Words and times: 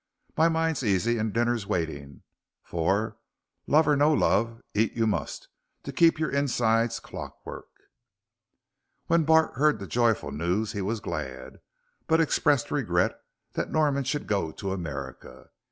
"My 0.35 0.49
mind's 0.49 0.81
easy 0.83 1.19
and 1.19 1.31
dinner's 1.31 1.67
waiting, 1.67 2.23
for, 2.63 3.19
love 3.67 3.87
or 3.87 3.95
no 3.95 4.11
love, 4.11 4.59
eat 4.73 4.93
you 4.93 5.05
must, 5.05 5.47
to 5.83 5.93
keep 5.93 6.17
your 6.19 6.31
insides' 6.31 6.99
clockwork." 6.99 7.67
When 9.05 9.25
Bart 9.25 9.53
heard 9.57 9.77
the 9.77 9.85
joyful 9.85 10.31
news 10.31 10.71
he 10.71 10.81
was 10.81 11.01
glad, 11.01 11.59
but 12.07 12.19
expressed 12.19 12.71
regret 12.71 13.15
that 13.53 13.71
Norman 13.71 14.03
should 14.03 14.25
go 14.25 14.51
to 14.51 14.71
America. 14.71 15.51